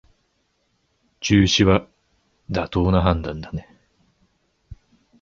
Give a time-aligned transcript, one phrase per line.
[1.19, 1.85] 中止は
[2.49, 3.69] 妥当な判断だね